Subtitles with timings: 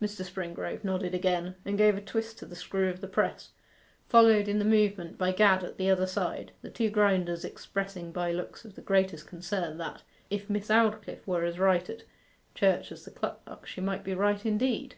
[0.00, 0.20] Mr.
[0.24, 3.50] Springrove nodded again, and gave a twist to the screw of the press,
[4.08, 8.30] followed in the movement by Gad at the other side; the two grinders expressing by
[8.30, 12.04] looks of the greatest concern that, if Miss Aldclyffe were as right at
[12.54, 14.94] church as the clerk, she must be right indeed.